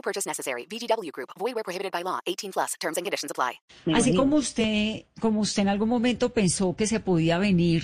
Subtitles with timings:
[0.00, 0.66] No purchase necessary.
[0.66, 1.28] VGW Group.
[1.38, 2.20] Void where prohibited by law.
[2.26, 2.76] 18 plus.
[2.80, 3.60] Terms and conditions apply.
[3.94, 7.82] Así como usted, como usted en algún momento pensó que se podía venir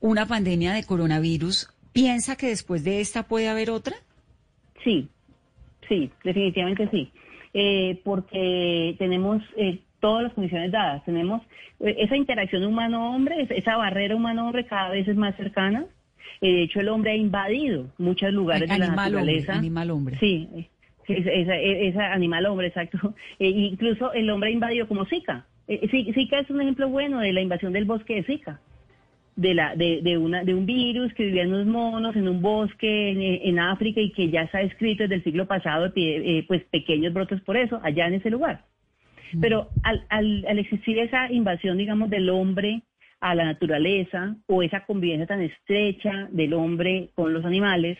[0.00, 3.94] una pandemia de coronavirus, ¿piensa que después de esta puede haber otra?
[4.82, 5.08] Sí,
[5.88, 7.12] sí, definitivamente sí.
[7.54, 11.04] Eh, porque tenemos eh, todas las condiciones dadas.
[11.04, 11.42] Tenemos
[11.78, 15.86] eh, esa interacción humano-hombre, es- esa barrera humano-hombre cada vez es más cercana.
[16.40, 19.52] Eh, de hecho, el hombre ha invadido muchos lugares de la Animal hombre, naturaleza.
[19.54, 20.18] animal hombre.
[20.18, 20.48] Sí,
[21.08, 23.14] eh, esa, animal hombre, exacto.
[23.38, 25.46] Eh, incluso el hombre ha invadido como Zika.
[25.68, 28.60] Eh, Zi- Zika es un ejemplo bueno de la invasión del bosque de Zika.
[29.34, 32.42] De, la, de, de, una, de un virus que vivía en unos monos, en un
[32.42, 36.62] bosque en, en África y que ya está escrito desde el siglo pasado, eh, pues
[36.64, 38.64] pequeños brotes por eso, allá en ese lugar.
[39.40, 42.82] Pero al, al, al existir esa invasión, digamos, del hombre
[43.20, 47.96] a la naturaleza o esa convivencia tan estrecha del hombre con los animales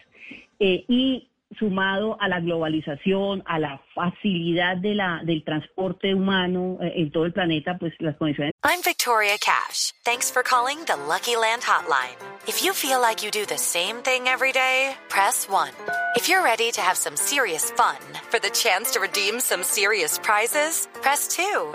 [0.60, 6.92] eh, y sumado a la globalización, a la facilidad de la, del transporte humano eh,
[6.96, 9.92] en todo el planeta, pues las condiciones I'm Victoria Cash.
[10.04, 12.16] Thanks for calling the Lucky Land Hotline.
[12.46, 15.70] If you feel like you do the same thing every day, press 1.
[16.14, 17.98] If you're ready to have some serious fun
[18.30, 21.74] for the chance to redeem some serious prizes, press 2.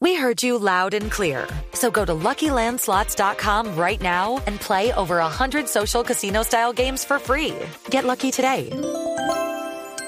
[0.00, 1.46] We heard you loud and clear.
[1.74, 7.18] So go to LuckyLandSlots.com right now and play over 100 social casino style games for
[7.18, 7.54] free.
[7.90, 8.70] Get lucky today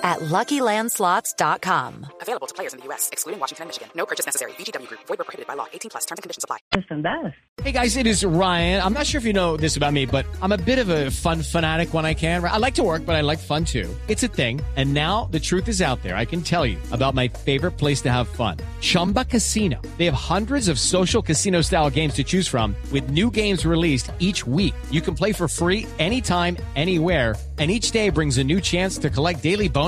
[0.04, 2.06] at LuckyLandSlots.com.
[2.20, 3.88] Available to players in the U.S., excluding Washington and Michigan.
[3.96, 4.52] No purchase necessary.
[4.52, 5.00] VGW Group.
[5.08, 5.66] Void where prohibited by law.
[5.72, 6.04] 18 plus.
[6.04, 6.58] Terms and conditions apply.
[6.72, 7.34] están dadas.
[7.62, 8.82] Hey guys, it is Ryan.
[8.82, 11.10] I'm not sure if you know this about me, but I'm a bit of a
[11.10, 12.44] fun fanatic when I can.
[12.44, 13.88] I like to work, but I like fun too.
[14.08, 14.60] It's a thing.
[14.76, 16.16] And now the truth is out there.
[16.16, 18.58] I can tell you about my favorite place to have fun.
[18.80, 19.80] Chumba Casino.
[19.98, 24.10] They have hundreds of social casino style games to choose from with new games released
[24.18, 24.74] each week.
[24.90, 27.36] You can play for free anytime, anywhere.
[27.56, 29.68] And each day brings a new chance to collect daily